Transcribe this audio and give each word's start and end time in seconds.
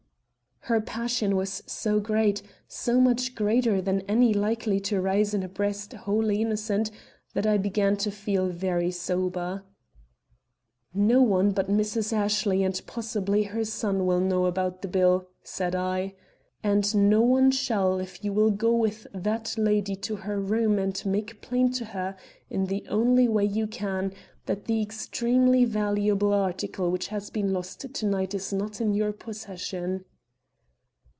Her 0.65 0.79
passion 0.79 1.35
was 1.35 1.63
so 1.65 1.99
great, 1.99 2.43
so 2.67 3.01
much 3.01 3.33
greater 3.33 3.81
than 3.81 4.01
any 4.01 4.31
likely 4.31 4.79
to 4.81 5.01
rise 5.01 5.33
in 5.33 5.41
a 5.41 5.49
breast 5.49 5.91
wholly 5.93 6.39
innocent, 6.39 6.91
that 7.33 7.47
I 7.47 7.57
began 7.57 7.97
to 7.97 8.11
feel 8.11 8.47
very 8.49 8.91
sober. 8.91 9.63
"No 10.93 11.19
one 11.23 11.49
but 11.49 11.67
Mrs. 11.67 12.13
Ashley 12.13 12.61
and 12.61 12.79
possibly 12.85 13.41
her 13.41 13.65
son 13.65 14.05
know 14.29 14.45
about 14.45 14.83
the 14.83 14.87
bill," 14.87 15.29
said 15.43 15.73
I, 15.73 16.13
"and 16.63 17.09
no 17.09 17.21
one 17.21 17.49
shall, 17.49 17.99
if 17.99 18.23
you 18.23 18.31
will 18.31 18.51
go 18.51 18.71
with 18.71 19.07
that 19.15 19.55
lady 19.57 19.95
to 19.95 20.15
her 20.15 20.39
room, 20.39 20.77
and 20.77 21.03
make 21.07 21.41
plain 21.41 21.71
to 21.71 21.85
her, 21.85 22.15
in 22.51 22.67
the 22.67 22.85
only 22.87 23.27
way 23.27 23.45
you 23.45 23.65
can, 23.65 24.13
that 24.45 24.65
the 24.65 24.79
extremely 24.79 25.65
valuable 25.65 26.31
article 26.31 26.91
which 26.91 27.07
has 27.07 27.31
been 27.31 27.51
lost 27.51 27.81
to 27.93 28.05
night 28.05 28.35
is 28.35 28.53
not 28.53 28.79
in 28.79 28.93
your 28.93 29.11
possession." 29.11 30.05